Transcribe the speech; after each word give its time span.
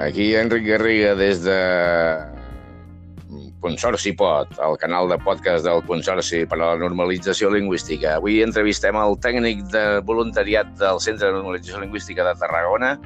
Aquí 0.00 0.34
Enric 0.34 0.64
Garriga 0.64 1.14
des 1.14 1.42
de 1.44 1.58
Consorci 3.60 4.12
Pot, 4.16 4.48
el 4.64 4.76
canal 4.80 5.08
de 5.08 5.18
podcast 5.20 5.64
del 5.64 5.82
Consorci 5.86 6.42
per 6.48 6.56
a 6.58 6.72
la 6.72 6.78
Normalització 6.80 7.50
Lingüística. 7.52 8.16
Avui 8.16 8.40
entrevistem 8.42 8.96
el 8.98 9.18
tècnic 9.22 9.62
de 9.70 9.84
voluntariat 10.08 10.72
del 10.80 11.00
Centre 11.04 11.28
de 11.28 11.36
Normalització 11.36 11.82
Lingüística 11.84 12.24
de 12.26 12.34
Tarragona, 12.40 12.96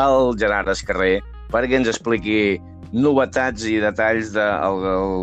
el 0.00 0.32
Gerard 0.40 0.72
Escarrer, 0.72 1.20
perquè 1.52 1.78
ens 1.78 1.92
expliqui 1.92 2.58
novetats 2.94 3.66
i 3.68 3.76
detalls 3.82 4.32
del, 4.34 4.80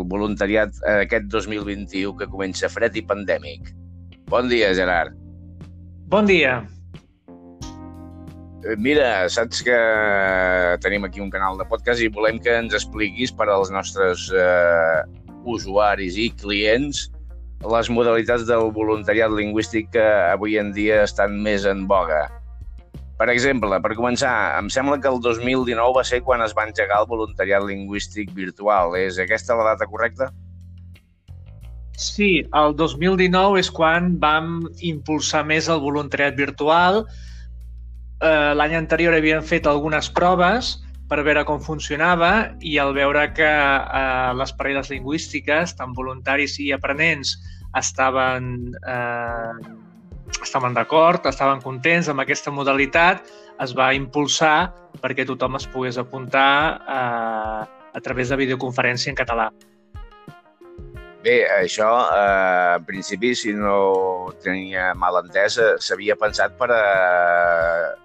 voluntariat 0.08 0.78
aquest 0.96 1.28
2021 1.34 2.14
que 2.20 2.30
comença 2.30 2.70
fred 2.72 2.96
i 2.96 3.04
pandèmic. 3.04 3.74
Bon 4.32 4.48
dia, 4.48 4.70
Gerard. 4.78 5.18
Bon 6.08 6.30
dia. 6.30 6.62
Eh, 8.62 8.76
mira, 8.78 9.28
saps 9.32 9.62
que 9.66 9.78
tenim 10.84 11.04
aquí 11.04 11.20
un 11.20 11.30
canal 11.30 11.58
de 11.58 11.66
podcast 11.66 12.02
i 12.02 12.10
volem 12.12 12.38
que 12.42 12.54
ens 12.62 12.76
expliquis 12.78 13.32
per 13.34 13.48
als 13.50 13.72
nostres 13.74 14.28
eh, 14.30 15.00
usuaris 15.50 16.18
i 16.20 16.28
clients 16.38 17.08
les 17.62 17.90
modalitats 17.94 18.44
del 18.46 18.70
voluntariat 18.74 19.30
lingüístic 19.30 19.90
que 19.94 20.04
avui 20.32 20.58
en 20.58 20.72
dia 20.74 21.02
estan 21.06 21.36
més 21.42 21.66
en 21.66 21.84
boga. 21.90 22.24
Per 23.18 23.28
exemple, 23.30 23.78
per 23.82 23.94
començar, 23.94 24.32
em 24.58 24.70
sembla 24.72 24.98
que 24.98 25.10
el 25.10 25.20
2019 25.22 25.94
va 25.94 26.02
ser 26.06 26.22
quan 26.26 26.42
es 26.42 26.54
va 26.58 26.66
engegar 26.66 27.02
el 27.02 27.10
voluntariat 27.10 27.62
lingüístic 27.62 28.32
virtual. 28.34 28.96
És 28.98 29.20
aquesta 29.22 29.54
la 29.54 29.68
data 29.72 29.86
correcta? 29.86 30.32
Sí, 31.94 32.42
el 32.58 32.74
2019 32.74 33.60
és 33.60 33.70
quan 33.70 34.16
vam 34.18 34.64
impulsar 34.82 35.44
més 35.46 35.68
el 35.70 35.78
voluntariat 35.84 36.34
virtual, 36.34 37.04
eh, 38.22 38.54
l'any 38.54 38.76
anterior 38.78 39.14
havien 39.16 39.42
fet 39.42 39.66
algunes 39.66 40.08
proves 40.10 40.78
per 41.10 41.20
veure 41.26 41.44
com 41.44 41.60
funcionava 41.60 42.54
i 42.64 42.78
al 42.80 42.94
veure 42.96 43.26
que 43.36 43.48
eh, 43.48 44.30
les 44.38 44.54
parelles 44.56 44.88
lingüístiques, 44.92 45.74
tant 45.76 45.92
voluntaris 45.96 46.56
i 46.62 46.70
aprenents, 46.72 47.34
estaven, 47.76 48.72
eh, 48.88 50.38
estaven 50.40 50.78
d'acord, 50.78 51.26
estaven 51.28 51.60
contents 51.64 52.08
amb 52.08 52.24
aquesta 52.24 52.54
modalitat, 52.54 53.26
es 53.60 53.76
va 53.76 53.92
impulsar 53.94 54.72
perquè 55.02 55.26
tothom 55.28 55.58
es 55.60 55.68
pogués 55.68 55.98
apuntar 56.00 56.80
eh, 56.80 57.60
a 57.92 58.00
través 58.00 58.32
de 58.32 58.40
videoconferència 58.40 59.12
en 59.12 59.18
català. 59.18 59.50
Bé, 61.22 61.44
això, 61.46 61.86
eh, 62.10 62.76
en 62.76 62.84
principi, 62.84 63.28
si 63.38 63.52
no 63.54 64.32
tenia 64.42 64.88
mal 64.98 65.20
entès, 65.20 65.54
eh, 65.62 65.76
s'havia 65.78 66.16
pensat 66.18 66.56
per 66.58 66.66
a 66.74 66.78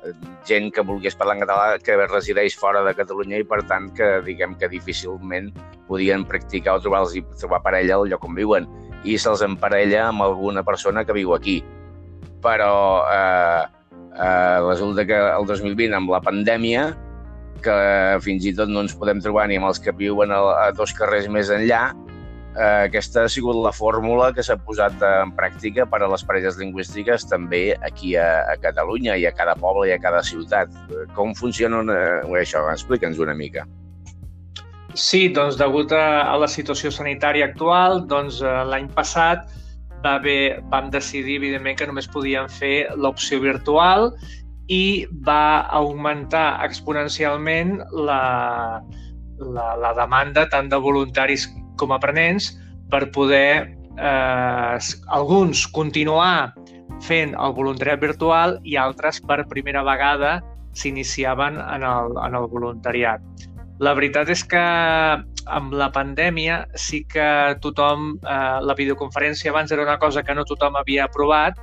eh, 0.05 0.11
gent 0.45 0.69
que 0.69 0.83
volgués 0.85 1.17
parlar 1.17 1.33
en 1.33 1.41
català 1.41 1.79
que 1.81 1.95
resideix 2.03 2.53
fora 2.61 2.83
de 2.85 2.93
Catalunya 2.93 3.39
i, 3.41 3.47
per 3.53 3.63
tant, 3.65 3.89
que 3.97 4.21
diguem 4.21 4.53
que 4.61 4.69
difícilment 4.69 5.49
podien 5.87 6.27
practicar 6.29 6.75
o 6.77 6.83
trobar, 6.83 7.07
trobar 7.41 7.63
parella 7.65 7.97
al 7.97 8.05
lloc 8.11 8.27
on 8.29 8.37
viuen 8.37 8.69
i 9.03 9.17
se'ls 9.17 9.41
emparella 9.41 10.11
amb 10.11 10.21
alguna 10.21 10.61
persona 10.61 11.01
que 11.03 11.17
viu 11.17 11.33
aquí. 11.33 11.63
Però 12.45 13.01
eh, 13.09 13.63
eh, 14.13 14.59
resulta 14.67 15.07
que 15.09 15.17
el 15.17 15.49
2020, 15.49 15.95
amb 15.97 16.13
la 16.13 16.21
pandèmia, 16.21 16.91
que 17.65 17.77
fins 18.21 18.45
i 18.45 18.53
tot 18.53 18.69
no 18.69 18.85
ens 18.85 18.93
podem 18.93 19.25
trobar 19.25 19.47
ni 19.49 19.57
amb 19.57 19.71
els 19.71 19.81
que 19.81 19.95
viuen 20.05 20.29
a, 20.29 20.43
a 20.67 20.71
dos 20.77 20.93
carrers 20.93 21.25
més 21.33 21.49
enllà, 21.49 21.87
eh, 22.57 22.87
aquesta 22.89 23.23
ha 23.25 23.29
sigut 23.31 23.57
la 23.61 23.71
fórmula 23.71 24.31
que 24.33 24.43
s'ha 24.43 24.57
posat 24.57 25.01
en 25.05 25.33
pràctica 25.37 25.85
per 25.89 26.01
a 26.01 26.09
les 26.11 26.23
parelles 26.25 26.57
lingüístiques 26.59 27.27
també 27.29 27.75
aquí 27.85 28.15
a, 28.17 28.27
a 28.49 28.57
Catalunya 28.61 29.17
i 29.17 29.27
a 29.29 29.33
cada 29.35 29.55
poble 29.59 29.89
i 29.89 29.93
a 29.95 29.99
cada 30.01 30.23
ciutat. 30.25 30.73
Com 31.15 31.35
funciona 31.37 31.83
eh, 31.93 32.39
això? 32.41 32.65
Explica'ns 32.73 33.21
una 33.23 33.37
mica. 33.37 33.67
Sí, 34.97 35.27
doncs 35.29 35.59
degut 35.59 35.93
a, 35.93 36.25
a 36.25 36.35
la 36.41 36.49
situació 36.49 36.89
sanitària 36.89 37.51
actual, 37.51 38.01
doncs 38.09 38.41
eh, 38.41 38.57
l'any 38.71 38.89
passat 38.97 39.45
va 40.01 40.17
haver, 40.17 40.63
vam 40.71 40.89
decidir, 40.93 41.37
evidentment, 41.37 41.77
que 41.77 41.87
només 41.89 42.09
podíem 42.09 42.49
fer 42.49 42.89
l'opció 42.97 43.39
virtual 43.43 44.11
i 44.73 45.05
va 45.25 45.67
augmentar 45.77 46.59
exponencialment 46.65 47.77
la, 47.93 48.81
la, 49.39 49.67
la 49.79 49.93
demanda 49.95 50.47
tant 50.51 50.69
de 50.69 50.79
voluntaris 50.81 51.47
com 51.77 51.93
a 51.93 51.99
aprenents 52.01 52.51
per 52.91 53.07
poder 53.15 53.77
eh, 53.97 54.77
alguns 55.07 55.65
continuar 55.67 56.53
fent 57.03 57.35
el 57.37 57.53
voluntariat 57.53 58.01
virtual 58.01 58.57
i 58.63 58.77
altres 58.79 59.19
per 59.21 59.43
primera 59.51 59.83
vegada 59.85 60.39
s'iniciaven 60.77 61.57
en, 61.61 61.83
el, 61.83 62.17
en 62.21 62.37
el 62.37 62.47
voluntariat. 62.51 63.21
La 63.81 63.93
veritat 63.97 64.29
és 64.33 64.43
que 64.45 64.61
amb 65.47 65.73
la 65.77 65.87
pandèmia 65.93 66.63
sí 66.75 67.03
que 67.09 67.55
tothom, 67.63 68.15
eh, 68.21 68.59
la 68.65 68.75
videoconferència 68.77 69.53
abans 69.53 69.71
era 69.71 69.85
una 69.85 69.97
cosa 70.01 70.23
que 70.23 70.35
no 70.35 70.45
tothom 70.45 70.77
havia 70.79 71.07
provat, 71.13 71.57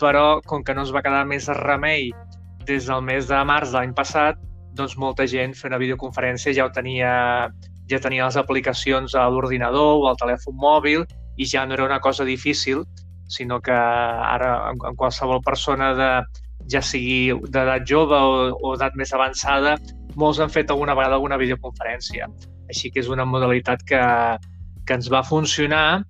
però 0.00 0.40
com 0.46 0.64
que 0.64 0.74
no 0.74 0.84
es 0.84 0.92
va 0.94 1.02
quedar 1.02 1.24
més 1.28 1.48
remei 1.60 2.10
des 2.68 2.88
del 2.88 3.02
mes 3.04 3.28
de 3.28 3.40
març 3.44 3.72
de 3.72 3.78
l'any 3.78 3.94
passat, 3.96 4.40
doncs 4.74 4.96
molta 4.98 5.26
gent 5.30 5.54
fent 5.54 5.72
una 5.72 5.80
videoconferència 5.80 6.54
ja 6.56 6.66
ho 6.66 6.72
tenia 6.74 7.12
ja 7.90 8.00
tenia 8.00 8.26
les 8.26 8.38
aplicacions 8.40 9.14
a 9.14 9.26
l'ordinador 9.28 10.00
o 10.00 10.08
al 10.08 10.18
telèfon 10.20 10.56
mòbil 10.60 11.04
i 11.36 11.46
ja 11.48 11.64
no 11.66 11.74
era 11.74 11.84
una 11.84 12.00
cosa 12.00 12.24
difícil, 12.24 12.84
sinó 13.28 13.60
que 13.60 13.74
ara 13.74 14.70
en, 14.70 14.96
qualsevol 14.96 15.42
persona 15.44 15.92
de, 15.98 16.10
ja 16.70 16.82
sigui 16.82 17.34
d'edat 17.50 17.86
jove 17.88 18.16
o, 18.16 18.50
o 18.54 18.74
edat 18.76 18.96
més 18.96 19.12
avançada, 19.12 19.76
molts 20.16 20.40
han 20.40 20.52
fet 20.52 20.70
alguna 20.70 20.94
vegada 20.94 21.18
alguna 21.18 21.38
videoconferència. 21.40 22.28
Així 22.70 22.90
que 22.90 23.02
és 23.02 23.10
una 23.12 23.26
modalitat 23.28 23.82
que, 23.88 24.02
que 24.86 24.96
ens 24.96 25.10
va 25.12 25.24
funcionar 25.26 26.04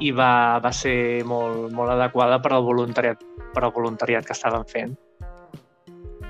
i 0.00 0.12
va, 0.14 0.60
va 0.62 0.72
ser 0.72 1.24
molt, 1.26 1.72
molt 1.74 1.92
adequada 1.96 2.38
per 2.40 2.54
al 2.54 2.64
voluntariat, 2.64 3.22
per 3.54 3.64
al 3.64 3.74
voluntariat 3.74 4.26
que 4.26 4.36
estàvem 4.36 4.64
fent. 4.70 4.96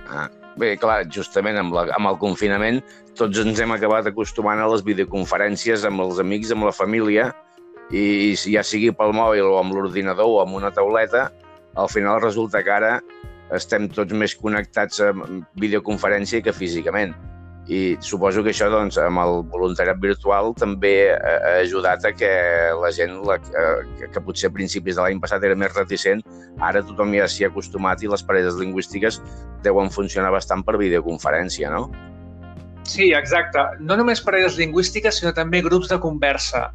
Ah, 0.09 0.29
bé, 0.59 0.75
clar, 0.81 1.05
justament 1.15 1.59
amb, 1.61 1.75
la, 1.77 1.87
amb 1.97 2.11
el 2.11 2.19
confinament 2.21 2.83
tots 3.19 3.41
ens 3.43 3.59
hem 3.59 3.73
acabat 3.75 4.07
acostumant 4.11 4.61
a 4.63 4.69
les 4.71 4.85
videoconferències 4.87 5.85
amb 5.89 6.05
els 6.05 6.21
amics, 6.23 6.53
amb 6.55 6.69
la 6.69 6.75
família, 6.75 7.33
i 7.91 8.37
ja 8.39 8.63
sigui 8.63 8.93
pel 8.95 9.15
mòbil 9.17 9.49
o 9.49 9.57
amb 9.59 9.75
l'ordinador 9.75 10.29
o 10.29 10.43
amb 10.43 10.59
una 10.59 10.71
tauleta, 10.75 11.29
al 11.79 11.89
final 11.91 12.21
resulta 12.23 12.63
que 12.63 12.75
ara 12.75 12.93
estem 13.57 13.89
tots 13.89 14.13
més 14.13 14.35
connectats 14.37 15.01
a 15.01 15.11
videoconferència 15.57 16.43
que 16.45 16.55
físicament. 16.55 17.15
I 17.69 17.99
suposo 18.01 18.41
que 18.41 18.55
això, 18.55 18.71
doncs, 18.73 18.97
amb 19.03 19.21
el 19.21 19.43
voluntariat 19.53 19.99
virtual 20.01 20.55
també 20.57 21.13
ha 21.13 21.59
ajudat 21.59 22.07
a 22.09 22.15
que 22.17 22.31
la 22.81 22.91
gent, 22.97 23.19
la, 23.29 23.37
que, 23.45 24.09
que 24.15 24.23
potser 24.25 24.49
a 24.49 24.55
principis 24.55 24.97
de 24.97 25.05
l'any 25.05 25.21
passat 25.21 25.45
era 25.45 25.59
més 25.59 25.75
reticent, 25.77 26.25
ara 26.65 26.81
tothom 26.81 27.13
ja 27.19 27.29
s'hi 27.29 27.45
ha 27.45 27.53
acostumat 27.53 28.01
i 28.03 28.09
les 28.09 28.25
parelles 28.25 28.57
lingüístiques 28.57 29.21
deuen 29.67 29.93
funcionar 29.93 30.33
bastant 30.33 30.65
per 30.65 30.79
videoconferència, 30.81 31.69
no? 31.75 31.91
Sí, 32.89 33.11
exacte. 33.13 33.61
No 33.85 33.99
només 34.01 34.25
parelles 34.25 34.57
lingüístiques, 34.57 35.21
sinó 35.21 35.35
també 35.37 35.61
grups 35.61 35.91
de 35.93 35.99
conversa. 36.01 36.71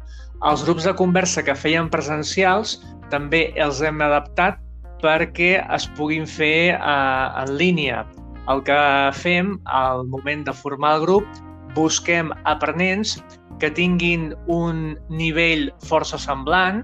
Els 0.46 0.62
grups 0.62 0.86
de 0.86 0.94
conversa 0.94 1.42
que 1.42 1.56
feien 1.58 1.90
presencials 1.90 2.78
també 3.10 3.48
els 3.58 3.82
hem 3.82 3.98
adaptat 4.04 4.60
perquè 5.02 5.56
es 5.74 5.88
puguin 5.98 6.28
fer 6.30 6.76
eh, 6.76 7.42
en 7.42 7.56
línia. 7.58 8.04
El 8.52 8.62
que 8.66 8.78
fem 9.16 9.54
al 9.64 10.04
moment 10.12 10.44
de 10.44 10.52
formar 10.52 10.96
el 10.98 11.06
grup, 11.06 11.28
busquem 11.74 12.30
aprenents 12.44 13.16
que 13.62 13.70
tinguin 13.70 14.32
un 14.50 14.94
nivell 15.08 15.70
força 15.88 16.18
semblant 16.20 16.82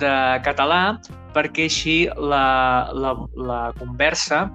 de 0.00 0.14
català 0.46 0.98
perquè 1.34 1.68
així 1.68 1.98
la, 2.16 2.90
la, 2.94 3.14
la 3.36 3.60
conversa 3.78 4.46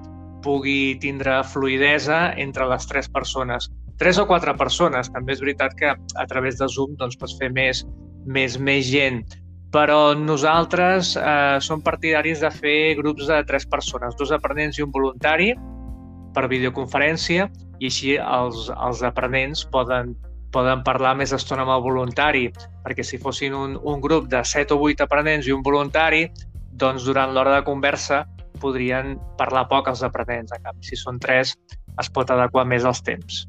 pugui 0.44 0.96
tindre 1.04 1.42
fluidesa 1.44 2.30
entre 2.40 2.68
les 2.72 2.88
tres 2.88 3.12
persones 3.12 3.68
tres 4.00 4.18
o 4.18 4.26
quatre 4.26 4.56
persones. 4.58 5.12
També 5.14 5.36
és 5.36 5.44
veritat 5.44 5.76
que 5.78 5.92
a 5.94 6.26
través 6.32 6.58
de 6.58 6.68
Zoom 6.72 6.96
doncs, 6.98 7.20
pots 7.20 7.36
fer 7.38 7.52
més, 7.54 7.84
més, 8.26 8.56
més 8.58 8.88
gent, 8.90 9.22
però 9.76 10.16
nosaltres 10.18 11.14
eh, 11.20 11.60
som 11.62 11.84
partidaris 11.86 12.42
de 12.42 12.50
fer 12.56 12.96
grups 12.98 13.28
de 13.30 13.44
tres 13.46 13.68
persones, 13.70 14.16
dos 14.18 14.32
aprenents 14.34 14.80
i 14.80 14.88
un 14.88 14.96
voluntari 14.96 15.52
per 16.36 16.48
videoconferència 16.52 17.50
i 17.80 17.90
així 17.90 18.16
els, 18.20 18.68
els 18.76 19.04
aprenents 19.08 19.64
poden, 19.74 20.14
poden 20.54 20.84
parlar 20.88 21.16
més 21.20 21.34
estona 21.36 21.66
amb 21.66 21.76
el 21.78 21.86
voluntari, 21.86 22.48
perquè 22.86 23.06
si 23.06 23.22
fossin 23.22 23.56
un, 23.56 23.78
un 23.82 24.02
grup 24.04 24.30
de 24.32 24.44
set 24.44 24.74
o 24.76 24.80
vuit 24.82 25.02
aprenents 25.02 25.48
i 25.48 25.56
un 25.56 25.64
voluntari, 25.66 26.28
doncs 26.80 27.06
durant 27.08 27.34
l'hora 27.36 27.60
de 27.60 27.66
conversa 27.68 28.24
podrien 28.60 29.16
parlar 29.40 29.68
poc 29.72 29.88
els 29.92 30.04
aprenents. 30.04 30.52
En 30.56 30.66
canvi, 30.66 30.84
si 30.84 31.00
són 31.00 31.20
tres, 31.24 31.56
es 32.00 32.12
pot 32.12 32.32
adequar 32.32 32.66
més 32.68 32.86
als 32.88 33.02
temps. 33.06 33.46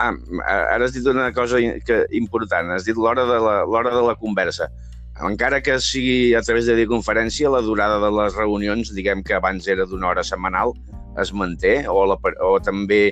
Ah, 0.00 0.14
ara 0.48 0.86
has 0.86 0.94
dit 0.96 1.06
una 1.06 1.28
cosa 1.36 1.60
que, 1.84 1.98
important, 2.16 2.72
has 2.72 2.86
dit 2.88 2.96
l'hora 2.96 3.26
de, 3.28 3.38
la, 3.44 3.56
de 3.90 4.04
la 4.06 4.16
conversa. 4.16 4.70
Encara 5.18 5.60
que 5.60 5.76
sigui 5.82 6.34
a 6.34 6.40
través 6.40 6.64
de 6.66 6.76
videoconferència, 6.78 7.50
la 7.52 7.60
durada 7.60 7.98
de 8.00 8.10
les 8.14 8.36
reunions, 8.38 8.92
diguem 8.96 9.24
que 9.26 9.34
abans 9.36 9.66
era 9.68 9.84
d'una 9.84 10.08
hora 10.08 10.24
setmanal, 10.24 10.72
es 11.20 11.32
manté? 11.36 11.82
O, 11.90 12.06
la, 12.08 12.16
o 12.46 12.54
també 12.64 13.02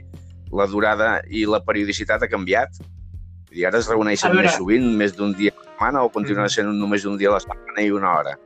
la 0.55 0.67
durada 0.71 1.19
i 1.29 1.45
la 1.45 1.61
periodicitat 1.65 2.25
ha 2.25 2.31
canviat? 2.31 2.79
I 3.53 3.67
ara 3.69 3.81
es 3.83 3.91
reuneixen 3.91 4.33
veure... 4.33 4.47
més 4.47 4.57
sovint, 4.57 4.87
més 4.97 5.17
d'un 5.17 5.35
dia 5.37 5.53
a 5.53 5.59
la 5.59 5.67
setmana, 5.67 6.05
o 6.07 6.13
continua 6.15 6.47
mm. 6.47 6.55
sent 6.55 6.73
només 6.79 7.05
un 7.09 7.19
dia 7.21 7.33
a 7.33 7.37
la 7.37 7.43
setmana 7.45 7.85
i 7.85 7.93
una 7.93 8.15
hora? 8.21 8.39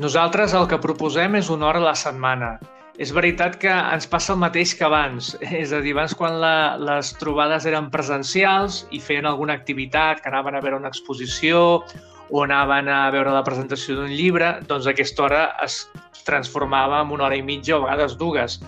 Nosaltres 0.00 0.52
el 0.56 0.66
que 0.68 0.80
proposem 0.80 1.38
és 1.38 1.52
una 1.52 1.70
hora 1.70 1.80
a 1.82 1.88
la 1.90 1.96
setmana. 1.96 2.56
És 3.00 3.12
veritat 3.12 3.58
que 3.60 3.68
ens 3.68 4.08
passa 4.08 4.32
el 4.32 4.40
mateix 4.40 4.72
que 4.76 4.84
abans. 4.86 5.34
És 5.60 5.72
a 5.76 5.82
dir, 5.84 5.92
abans 5.96 6.16
quan 6.16 6.38
la, 6.40 6.76
les 6.80 7.12
trobades 7.20 7.68
eren 7.68 7.90
presencials 7.92 8.84
i 8.92 9.00
feien 9.00 9.28
alguna 9.28 9.56
activitat, 9.56 10.22
que 10.22 10.32
anaven 10.32 10.56
a 10.56 10.62
veure 10.64 10.80
una 10.80 10.92
exposició 10.92 11.84
o 12.30 12.42
anaven 12.42 12.88
a 12.90 13.10
veure 13.14 13.34
la 13.34 13.44
presentació 13.46 13.96
d'un 13.98 14.10
llibre, 14.10 14.56
doncs 14.66 14.88
aquesta 14.90 15.26
hora 15.26 15.42
es 15.64 15.84
transformava 16.26 17.02
en 17.04 17.12
una 17.14 17.28
hora 17.28 17.38
i 17.38 17.44
mitja 17.44 17.76
o 17.76 17.84
a 17.84 17.90
vegades 17.90 18.16
dues. 18.18 18.58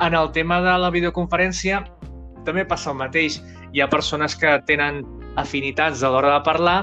En 0.00 0.14
el 0.16 0.30
tema 0.32 0.60
de 0.64 0.76
la 0.80 0.90
videoconferència 0.92 1.84
també 2.44 2.64
passa 2.64 2.92
el 2.92 3.00
mateix. 3.00 3.40
Hi 3.72 3.80
ha 3.80 3.88
persones 3.88 4.36
que 4.36 4.58
tenen 4.68 5.04
afinitats 5.40 6.02
a 6.02 6.10
l'hora 6.12 6.34
de 6.36 6.44
parlar 6.44 6.78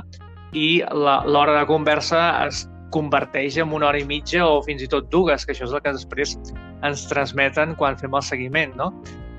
i 0.53 0.81
l'hora 0.93 1.59
de 1.59 1.65
conversa 1.69 2.21
es 2.47 2.65
converteix 2.93 3.57
en 3.59 3.73
una 3.75 3.89
hora 3.89 3.99
i 3.99 4.05
mitja 4.07 4.45
o 4.47 4.61
fins 4.63 4.81
i 4.81 4.87
tot 4.87 5.09
dues, 5.11 5.45
que 5.45 5.53
això 5.53 5.67
és 5.67 5.73
el 5.75 5.83
que 5.83 5.93
després 5.97 6.37
ens 6.87 7.07
transmeten 7.09 7.75
quan 7.75 7.97
fem 7.99 8.15
el 8.15 8.23
seguiment 8.23 8.75
no? 8.79 8.91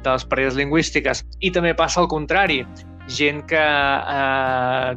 de 0.04 0.10
les 0.10 0.26
parelles 0.28 0.58
lingüístiques. 0.58 1.24
I 1.40 1.50
també 1.54 1.72
passa 1.74 2.02
al 2.02 2.10
contrari, 2.12 2.60
gent 3.08 3.44
que 3.48 3.62
eh, 3.62 4.92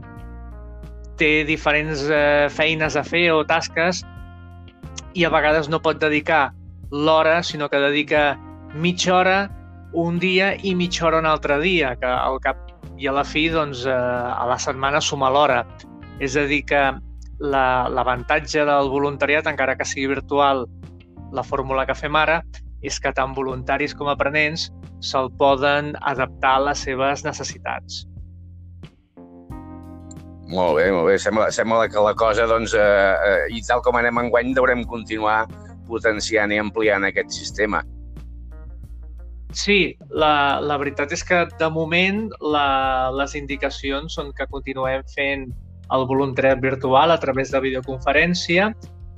té 1.19 1.43
diferents 1.47 2.05
eh, 2.09 2.47
feines 2.53 2.95
a 2.95 3.03
fer 3.03 3.29
o 3.33 3.43
tasques 3.47 4.03
i 5.13 5.25
a 5.25 5.31
vegades 5.33 5.69
no 5.69 5.81
pot 5.83 5.99
dedicar 5.99 6.51
l'hora, 6.91 7.41
sinó 7.43 7.69
que 7.69 7.79
dedica 7.79 8.37
mitja 8.73 9.15
hora 9.15 9.39
un 9.93 10.19
dia 10.19 10.53
i 10.63 10.73
mitja 10.75 11.07
hora 11.07 11.19
un 11.19 11.27
altre 11.27 11.59
dia, 11.59 11.95
que 11.99 12.07
al 12.07 12.39
cap 12.43 12.57
i 12.97 13.07
a 13.07 13.15
la 13.15 13.23
fi, 13.27 13.47
doncs, 13.49 13.85
eh, 13.85 13.91
a 13.91 14.45
la 14.47 14.57
setmana 14.59 15.01
suma 15.01 15.31
l'hora. 15.31 15.65
És 16.21 16.37
a 16.37 16.45
dir, 16.47 16.61
que 16.69 16.81
l'avantatge 17.41 18.61
la, 18.63 18.77
del 18.77 18.91
voluntariat, 18.93 19.47
encara 19.49 19.75
que 19.75 19.87
sigui 19.87 20.11
virtual, 20.13 20.67
la 21.33 21.43
fórmula 21.43 21.87
que 21.87 21.97
fem 21.97 22.15
ara, 22.15 22.41
és 22.81 22.99
que 22.99 23.11
tant 23.13 23.33
voluntaris 23.37 23.93
com 23.97 24.09
aprenents 24.11 24.69
se'l 25.05 25.31
poden 25.37 25.95
adaptar 26.01 26.55
a 26.57 26.65
les 26.69 26.85
seves 26.85 27.25
necessitats. 27.25 28.05
Molt 30.51 30.75
bé, 30.81 30.89
molt 30.91 31.07
bé. 31.07 31.15
Sembla, 31.21 31.47
sembla 31.55 31.87
que 31.87 32.01
la 32.03 32.13
cosa, 32.19 32.45
doncs, 32.49 32.73
eh, 32.75 32.81
eh, 32.83 33.55
i 33.55 33.61
tal 33.63 33.81
com 33.85 33.95
anem 33.95 34.19
enguany, 34.25 34.51
deurem 34.57 34.83
continuar 34.83 35.45
potenciant 35.87 36.51
i 36.51 36.59
ampliant 36.59 37.07
aquest 37.07 37.31
sistema. 37.31 37.81
Sí, 39.55 39.95
la, 40.15 40.59
la 40.63 40.77
veritat 40.79 41.11
és 41.15 41.23
que 41.27 41.43
de 41.59 41.69
moment 41.71 42.25
la, 42.43 43.11
les 43.15 43.35
indicacions 43.35 44.15
són 44.15 44.31
que 44.35 44.47
continuem 44.51 45.03
fent 45.11 45.49
el 45.91 46.05
voluntariat 46.07 46.59
virtual 46.63 47.11
a 47.11 47.19
través 47.19 47.51
de 47.51 47.59
videoconferència 47.63 48.69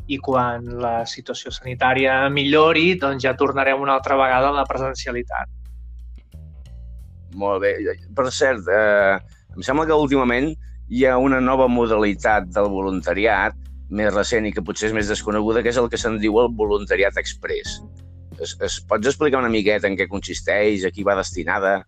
i 0.09 0.17
quan 0.17 0.65
la 0.81 1.03
situació 1.09 1.53
sanitària 1.53 2.15
millori, 2.33 2.93
doncs 2.99 3.23
ja 3.25 3.35
tornarem 3.37 3.81
una 3.81 3.93
altra 3.97 4.17
vegada 4.19 4.49
a 4.49 4.57
la 4.57 4.65
presencialitat. 4.69 5.49
Molt 7.37 7.63
bé. 7.63 7.73
Per 8.13 8.27
cert, 8.33 8.67
eh, 8.69 9.17
em 9.53 9.65
sembla 9.65 9.85
que 9.89 9.97
últimament 9.97 10.51
hi 10.93 11.07
ha 11.09 11.17
una 11.17 11.39
nova 11.41 11.65
modalitat 11.65 12.51
del 12.53 12.67
voluntariat 12.69 13.55
més 13.97 14.11
recent 14.13 14.45
i 14.45 14.51
que 14.53 14.61
potser 14.65 14.91
és 14.91 14.93
més 14.93 15.09
desconeguda, 15.09 15.63
que 15.65 15.71
és 15.73 15.79
el 15.81 15.89
que 15.89 15.97
se'n 15.97 16.19
diu 16.21 16.37
el 16.41 16.51
voluntariat 16.53 17.17
express. 17.17 17.79
Es, 18.37 18.53
es 18.61 18.75
pots 18.89 19.09
explicar 19.09 19.41
una 19.41 19.49
miqueta 19.53 19.89
en 19.89 19.97
què 19.97 20.05
consisteix, 20.11 20.85
a 20.85 20.91
qui 20.93 21.05
va 21.07 21.17
destinada, 21.17 21.79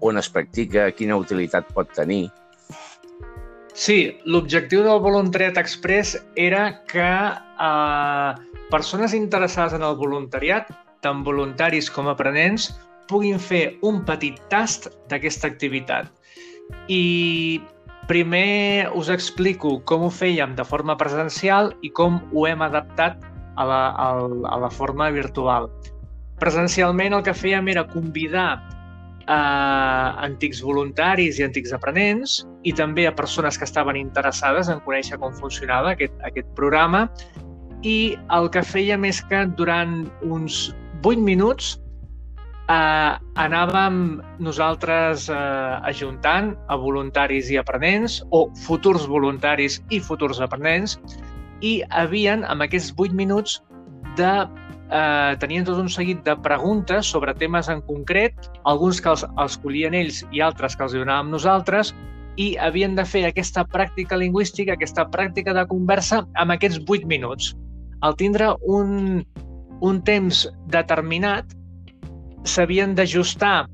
on 0.00 0.20
es 0.20 0.30
practica, 0.32 0.88
quina 0.96 1.20
utilitat 1.20 1.68
pot 1.76 1.92
tenir? 1.96 2.30
Sí, 3.74 3.98
l'objectiu 4.24 4.84
del 4.86 5.00
Voluntariat 5.02 5.56
Express 5.60 6.14
era 6.38 6.64
que 6.88 7.04
eh, 7.04 8.58
persones 8.70 9.16
interessades 9.18 9.76
en 9.76 9.84
el 9.84 9.96
voluntariat, 10.00 10.70
tant 11.04 11.24
voluntaris 11.26 11.90
com 11.92 12.08
aprenents, 12.08 12.70
puguin 13.10 13.40
fer 13.40 13.64
un 13.84 14.04
petit 14.08 14.38
tast 14.52 14.88
d'aquesta 15.10 15.50
activitat. 15.50 16.08
I 16.88 17.60
primer 18.08 18.90
us 18.94 19.08
explico 19.12 19.78
com 19.88 20.04
ho 20.06 20.10
fèiem 20.12 20.54
de 20.58 20.64
forma 20.66 20.96
presencial 21.00 21.72
i 21.82 21.90
com 21.90 22.20
ho 22.32 22.46
hem 22.48 22.62
adaptat 22.64 23.18
a 23.56 23.64
la, 23.64 23.82
a, 23.94 24.58
la 24.60 24.70
forma 24.70 25.10
virtual. 25.14 25.68
Presencialment 26.42 27.14
el 27.14 27.22
que 27.26 27.34
fèiem 27.36 27.70
era 27.72 27.86
convidar 27.88 28.58
a 29.30 29.38
antics 30.24 30.60
voluntaris 30.60 31.38
i 31.40 31.46
antics 31.46 31.72
aprenents 31.72 32.42
i 32.68 32.74
també 32.76 33.06
a 33.08 33.14
persones 33.16 33.56
que 33.56 33.64
estaven 33.64 33.96
interessades 33.96 34.68
en 34.68 34.82
conèixer 34.84 35.16
com 35.22 35.32
funcionava 35.38 35.94
aquest, 35.94 36.12
aquest 36.28 36.50
programa 36.58 37.06
i 37.84 38.16
el 38.36 38.50
que 38.52 38.64
fèiem 38.64 39.06
és 39.08 39.22
que 39.30 39.46
durant 39.56 40.02
uns 40.28 40.74
8 41.04 41.20
minuts 41.24 41.78
eh, 42.68 43.12
anàvem 43.40 44.20
nosaltres 44.38 45.28
eh, 45.28 45.90
ajuntant 45.90 46.54
a 46.68 46.76
voluntaris 46.80 47.50
i 47.52 47.58
aprenents 47.60 48.22
o 48.30 48.46
futurs 48.64 49.06
voluntaris 49.10 49.80
i 49.90 50.00
futurs 50.00 50.40
aprenents 50.40 50.98
i 51.64 51.80
havien, 51.90 52.44
amb 52.44 52.64
aquests 52.64 52.92
8 52.98 53.14
minuts, 53.16 53.60
de 54.18 54.32
eh, 54.90 55.32
tenien 55.40 55.64
tot 55.66 55.78
un 55.80 55.88
seguit 55.88 56.20
de 56.26 56.34
preguntes 56.44 57.06
sobre 57.06 57.34
temes 57.34 57.70
en 57.72 57.80
concret, 57.88 58.50
alguns 58.64 59.00
que 59.00 59.12
els, 59.12 59.24
els 59.40 59.56
collien 59.62 59.94
ells 59.94 60.22
i 60.32 60.42
altres 60.44 60.76
que 60.76 60.84
els 60.86 60.96
donàvem 60.96 61.32
nosaltres, 61.32 61.94
i 62.36 62.54
havien 62.58 62.96
de 62.98 63.04
fer 63.06 63.24
aquesta 63.28 63.62
pràctica 63.70 64.18
lingüística, 64.18 64.74
aquesta 64.74 65.06
pràctica 65.10 65.54
de 65.54 65.66
conversa 65.70 66.24
amb 66.34 66.56
aquests 66.56 66.82
8 66.82 67.06
minuts. 67.06 67.52
Al 68.02 68.16
tindre 68.20 68.50
un, 68.66 69.22
un 69.80 70.00
temps 70.04 70.44
determinat, 70.74 71.54
s'havien 72.44 72.94
d'ajustar 72.94 73.66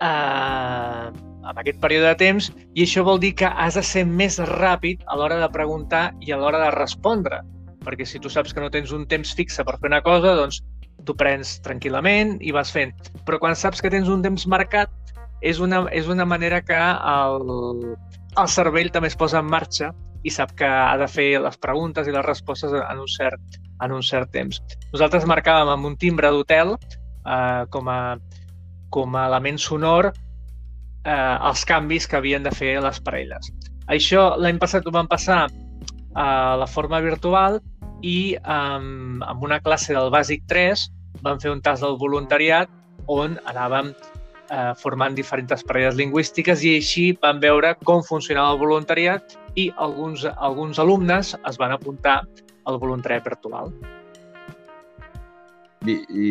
eh, 0.00 1.06
amb 1.46 1.58
aquest 1.62 1.80
període 1.82 2.12
de 2.12 2.20
temps 2.20 2.50
i 2.74 2.84
això 2.84 3.04
vol 3.06 3.20
dir 3.22 3.34
que 3.40 3.48
has 3.48 3.78
de 3.78 3.84
ser 3.86 4.04
més 4.06 4.38
ràpid 4.52 5.04
a 5.06 5.18
l'hora 5.18 5.40
de 5.42 5.50
preguntar 5.52 6.08
i 6.20 6.32
a 6.32 6.40
l'hora 6.40 6.62
de 6.64 6.72
respondre 6.76 7.42
perquè 7.86 8.06
si 8.06 8.18
tu 8.18 8.30
saps 8.32 8.52
que 8.52 8.62
no 8.62 8.72
tens 8.74 8.90
un 8.92 9.06
temps 9.06 9.32
fixe 9.38 9.64
per 9.64 9.76
fer 9.78 9.90
una 9.92 10.02
cosa, 10.02 10.34
doncs 10.34 10.58
tu 11.06 11.14
prens 11.14 11.56
tranquil·lament 11.62 12.36
i 12.42 12.52
vas 12.54 12.72
fent. 12.74 12.92
Però 13.28 13.38
quan 13.38 13.54
saps 13.54 13.82
que 13.82 13.92
tens 13.92 14.10
un 14.10 14.24
temps 14.24 14.46
marcat, 14.50 14.90
és 15.46 15.60
una, 15.62 15.84
és 15.94 16.08
una 16.10 16.26
manera 16.26 16.62
que 16.64 16.76
el, 16.76 17.94
el 18.40 18.50
cervell 18.50 18.90
també 18.90 19.12
es 19.12 19.18
posa 19.18 19.38
en 19.42 19.50
marxa 19.52 19.92
i 20.26 20.32
sap 20.32 20.56
que 20.58 20.66
ha 20.66 20.96
de 20.98 21.06
fer 21.06 21.28
les 21.44 21.58
preguntes 21.62 22.08
i 22.08 22.14
les 22.14 22.24
respostes 22.26 22.72
en 22.74 23.02
un 23.02 23.10
cert, 23.12 23.60
en 23.84 23.94
un 23.94 24.02
cert 24.02 24.32
temps. 24.34 24.58
Nosaltres 24.92 25.28
marcàvem 25.28 25.70
amb 25.70 25.92
un 25.92 25.98
timbre 26.00 26.32
d'hotel 26.34 26.74
eh, 27.26 27.64
com, 27.70 27.90
a, 27.90 28.16
com 28.90 29.16
a 29.16 29.26
element 29.26 29.58
sonor 29.58 30.12
eh, 30.12 31.36
els 31.50 31.64
canvis 31.68 32.06
que 32.06 32.18
havien 32.18 32.46
de 32.46 32.54
fer 32.54 32.76
les 32.82 33.00
parelles. 33.02 33.50
Això 33.92 34.32
l'any 34.40 34.58
passat 34.62 34.86
ho 34.86 34.94
vam 34.94 35.08
passar 35.10 35.46
a 36.16 36.28
la 36.58 36.66
forma 36.66 37.00
virtual 37.04 37.60
i 38.02 38.36
um, 38.40 39.22
amb 39.24 39.42
una 39.44 39.60
classe 39.60 39.94
del 39.94 40.10
bàsic 40.12 40.46
3 40.48 40.86
vam 41.24 41.40
fer 41.40 41.52
un 41.52 41.62
tas 41.64 41.82
del 41.84 41.96
voluntariat 42.00 42.70
on 43.12 43.36
anàvem 43.46 43.92
eh, 44.50 44.72
formant 44.80 45.14
diferents 45.16 45.64
parelles 45.68 45.96
lingüístiques 45.98 46.64
i 46.64 46.76
així 46.80 47.06
vam 47.22 47.40
veure 47.42 47.74
com 47.84 48.02
funcionava 48.04 48.54
el 48.54 48.62
voluntariat 48.62 49.36
i 49.56 49.70
alguns, 49.76 50.26
alguns 50.36 50.80
alumnes 50.82 51.34
es 51.36 51.60
van 51.60 51.72
apuntar 51.76 52.22
al 52.66 52.80
voluntariat 52.82 53.24
virtual. 53.24 53.72
I, 55.84 55.94
i 56.08 56.28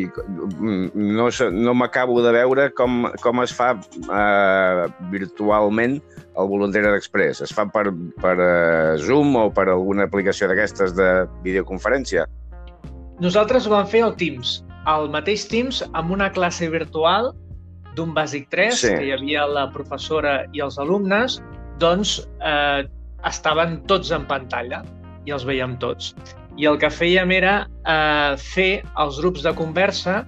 no, 0.97 1.29
no 1.53 1.73
m'acabo 1.77 2.17
de 2.25 2.31
veure 2.33 2.65
com, 2.75 3.05
com 3.21 3.43
es 3.43 3.53
fa 3.55 3.75
eh, 3.77 4.85
virtualment 5.13 5.99
el 6.35 6.49
Voluntariat 6.49 6.97
Express? 6.97 7.43
Es 7.45 7.53
fa 7.55 7.67
per, 7.71 7.85
per 8.23 8.35
uh, 8.35 8.97
Zoom 8.99 9.37
o 9.39 9.45
per 9.53 9.67
alguna 9.71 10.09
aplicació 10.09 10.49
d'aquestes 10.49 10.95
de 10.97 11.09
videoconferència? 11.45 12.25
Nosaltres 13.23 13.67
ho 13.67 13.75
vam 13.75 13.87
fer 13.87 14.01
al 14.03 14.15
Teams, 14.19 14.57
al 14.91 15.07
mateix 15.13 15.45
Teams, 15.51 15.83
amb 15.93 16.11
una 16.17 16.27
classe 16.33 16.67
virtual 16.71 17.31
d'un 17.95 18.11
bàsic 18.15 18.49
3, 18.51 18.75
sí. 18.75 18.91
que 18.91 19.07
hi 19.07 19.13
havia 19.15 19.45
la 19.47 19.69
professora 19.71 20.41
i 20.51 20.63
els 20.65 20.75
alumnes, 20.81 21.39
doncs 21.79 22.17
eh, 22.43 22.83
estaven 23.27 23.79
tots 23.89 24.11
en 24.15 24.27
pantalla 24.27 24.83
i 25.25 25.33
els 25.35 25.47
veiem 25.47 25.77
tots. 25.81 26.13
I 26.55 26.67
el 26.69 26.77
que 26.79 26.89
fèiem 26.91 27.33
era 27.35 27.55
eh, 27.65 28.35
fer 28.39 28.83
els 29.01 29.19
grups 29.19 29.43
de 29.43 29.51
conversa 29.57 30.21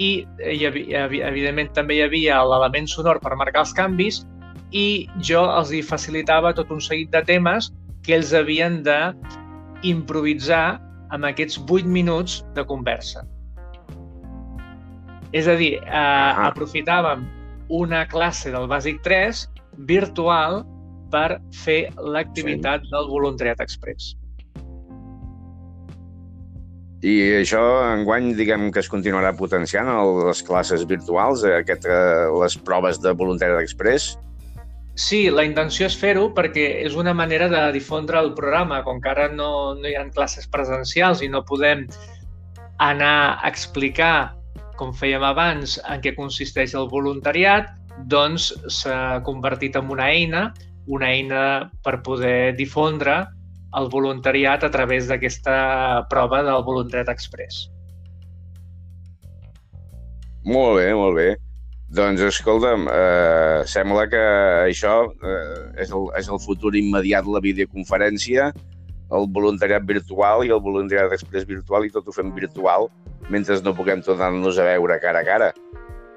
i, 0.00 0.24
i 0.40 0.64
evidentment 0.64 1.72
també 1.76 1.98
hi 1.98 2.04
havia 2.06 2.40
l'element 2.48 2.88
sonor 2.88 3.20
per 3.20 3.36
marcar 3.36 3.66
els 3.66 3.74
canvis 3.76 4.22
i 4.72 5.08
jo 5.26 5.42
els 5.44 5.72
hi 5.74 5.82
facilitava 5.84 6.54
tot 6.56 6.70
un 6.72 6.80
seguit 6.80 7.10
de 7.12 7.20
temes 7.28 7.68
que 8.06 8.16
ells 8.16 8.32
havien 8.36 8.80
de 8.86 8.98
improvisar 9.86 10.80
amb 11.10 11.26
aquests 11.28 11.58
8 11.66 11.88
minuts 11.90 12.40
de 12.56 12.64
conversa. 12.64 13.26
És 15.36 15.46
a 15.46 15.54
dir, 15.58 15.74
eh, 15.78 15.90
ah. 15.92 16.48
aprofitàvem 16.48 17.26
una 17.70 18.04
classe 18.10 18.50
del 18.50 18.66
bàsic 18.70 19.02
3 19.06 19.44
virtual 19.86 20.62
per 21.10 21.40
fer 21.64 21.90
l'activitat 21.98 22.86
sí. 22.86 22.90
del 22.94 23.10
voluntariat 23.10 23.60
express. 23.62 24.14
I 27.00 27.12
això, 27.38 27.60
enguany, 27.94 28.34
diguem 28.36 28.66
que 28.72 28.82
es 28.82 28.88
continuarà 28.92 29.32
potenciant 29.36 29.88
les 30.26 30.42
classes 30.44 30.82
virtuals, 30.88 31.46
aquest, 31.48 31.86
eh, 31.88 32.26
les 32.42 32.56
proves 32.60 33.00
de 33.00 33.14
voluntariat 33.16 33.62
express? 33.62 34.18
Sí, 35.00 35.30
la 35.32 35.46
intenció 35.48 35.86
és 35.88 35.96
fer-ho 35.96 36.26
perquè 36.36 36.66
és 36.84 36.96
una 37.00 37.14
manera 37.16 37.48
de 37.48 37.62
difondre 37.72 38.20
el 38.20 38.34
programa. 38.36 38.82
Com 38.84 39.00
que 39.00 39.08
ara 39.08 39.30
no, 39.32 39.72
no 39.78 39.88
hi 39.88 39.96
ha 39.96 40.04
classes 40.12 40.48
presencials 40.52 41.22
i 41.24 41.30
no 41.32 41.40
podem 41.48 41.86
anar 42.84 43.40
a 43.40 43.48
explicar, 43.48 44.36
com 44.76 44.92
fèiem 44.92 45.24
abans, 45.24 45.78
en 45.88 46.04
què 46.04 46.12
consisteix 46.16 46.74
el 46.76 46.88
voluntariat, 46.92 47.72
doncs 48.12 48.52
s'ha 48.68 49.22
convertit 49.24 49.76
en 49.76 49.88
una 49.92 50.08
eina, 50.12 50.50
una 50.88 51.08
eina 51.12 51.42
per 51.84 52.00
poder 52.04 52.52
difondre 52.60 53.22
el 53.78 53.86
voluntariat 53.90 54.64
a 54.66 54.70
través 54.70 55.06
d'aquesta 55.10 56.06
prova 56.10 56.42
del 56.46 56.64
voluntariat 56.66 57.12
express. 57.12 57.68
Molt 60.44 60.80
bé, 60.80 60.88
molt 60.96 61.16
bé. 61.16 61.30
Doncs 61.90 62.22
escolta'm, 62.22 62.86
eh, 62.86 63.62
sembla 63.66 64.06
que 64.10 64.22
això 64.70 65.10
eh, 65.10 65.82
és, 65.82 65.90
el, 65.90 66.06
és 66.18 66.28
el 66.30 66.38
futur 66.38 66.70
immediat, 66.78 67.26
la 67.26 67.42
videoconferència, 67.42 68.52
el 69.10 69.26
voluntariat 69.34 69.82
virtual 69.86 70.44
i 70.46 70.52
el 70.54 70.62
voluntariat 70.62 71.12
express 71.16 71.48
virtual 71.48 71.86
i 71.86 71.90
tot 71.90 72.06
ho 72.06 72.14
fem 72.14 72.30
virtual 72.34 72.86
mentre 73.30 73.58
no 73.66 73.74
puguem 73.74 74.02
tornar-nos 74.06 74.58
a 74.58 74.68
veure 74.70 75.00
cara 75.02 75.22
a 75.24 75.26
cara. 75.26 75.50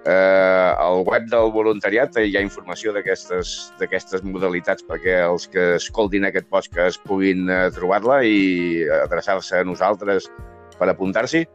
Eh, 0.03 0.75
al 0.83 1.05
web 1.07 1.29
del 1.31 1.50
voluntariat 1.55 2.17
hi 2.19 2.33
ha 2.36 2.41
informació 2.43 2.91
d'aquestes 2.91 4.25
modalitats 4.27 4.83
perquè 4.83 5.22
els 5.24 5.48
que 5.48 5.77
escoltin 5.77 6.27
aquest 6.27 6.50
podcast 6.51 7.00
puguin 7.07 7.48
eh, 7.48 7.69
trobar-la 7.72 8.19
i 8.27 8.83
adreçar-se 8.98 9.62
a 9.62 9.63
nosaltres 9.63 10.27
per 10.75 10.91
apuntar-s'hi? 10.91 11.45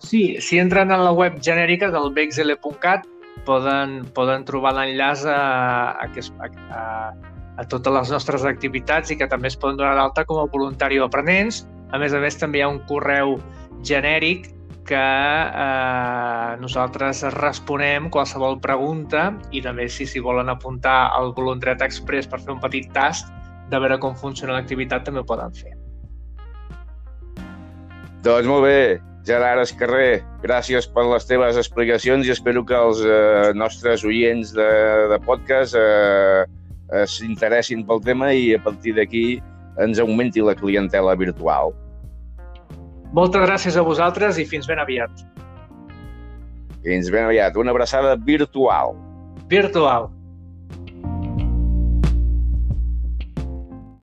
Sí, 0.00 0.38
si 0.40 0.62
entren 0.62 0.94
a 0.94 1.00
la 1.02 1.12
web 1.12 1.42
genèrica 1.44 1.92
del 1.92 2.08
bxl.cat 2.16 3.04
poden, 3.44 4.00
poden 4.16 4.48
trobar 4.48 4.72
l'enllaç 4.78 5.26
a, 5.28 5.38
a, 5.92 6.08
a, 6.08 6.50
a, 6.72 6.82
a 7.60 7.68
totes 7.68 7.92
les 8.00 8.12
nostres 8.16 8.48
activitats 8.48 9.12
i 9.12 9.18
que 9.20 9.28
també 9.28 9.52
es 9.52 9.58
poden 9.60 9.76
donar 9.76 9.96
d'alta 9.98 10.24
com 10.24 10.40
a 10.40 10.48
voluntari 10.48 11.02
o 11.02 11.08
aprenents. 11.08 11.66
A 11.92 12.00
més 12.00 12.16
a 12.16 12.20
més, 12.22 12.36
també 12.40 12.62
hi 12.62 12.64
ha 12.64 12.72
un 12.72 12.80
correu 12.88 13.36
genèric 13.84 14.54
que 14.88 14.98
eh, 14.98 16.52
nosaltres 16.62 17.20
responem 17.36 18.08
qualsevol 18.12 18.56
pregunta 18.64 19.28
i 19.52 19.60
també 19.64 19.88
si 19.92 20.06
s'hi 20.08 20.22
volen 20.24 20.48
apuntar 20.48 21.10
al 21.16 21.34
Voluntariat 21.36 21.84
Express 21.84 22.30
per 22.30 22.40
fer 22.40 22.54
un 22.56 22.62
petit 22.62 22.88
tast 22.96 23.28
de 23.68 23.80
veure 23.80 23.98
com 24.00 24.16
funciona 24.16 24.56
l'activitat 24.56 25.04
també 25.04 25.20
ho 25.20 25.28
poden 25.28 25.52
fer. 25.52 25.74
Doncs 28.24 28.48
molt 28.48 28.64
bé, 28.64 28.80
Gerard 29.28 29.62
Escarrer, 29.62 30.22
gràcies 30.42 30.88
per 30.90 31.04
les 31.06 31.28
teves 31.28 31.58
explicacions 31.60 32.26
i 32.26 32.32
espero 32.32 32.64
que 32.66 32.76
els 32.76 33.02
eh, 33.04 33.52
nostres 33.54 34.06
oients 34.08 34.54
de, 34.56 34.70
de 35.12 35.18
podcast 35.26 35.76
eh, 35.76 37.04
s'interessin 37.12 37.84
pel 37.86 38.00
tema 38.04 38.32
i 38.32 38.54
a 38.56 38.62
partir 38.64 38.96
d'aquí 38.96 39.26
ens 39.84 40.00
augmenti 40.02 40.42
la 40.42 40.56
clientela 40.58 41.14
virtual. 41.14 41.76
Moltes 43.16 43.40
gràcies 43.40 43.76
a 43.76 43.82
vosaltres 43.86 44.38
i 44.38 44.44
fins 44.48 44.68
ben 44.68 44.80
aviat. 44.82 45.24
Fins 46.84 47.08
ben 47.10 47.24
aviat. 47.24 47.56
Una 47.56 47.72
abraçada 47.72 48.16
virtual. 48.16 48.94
Virtual. 49.48 50.10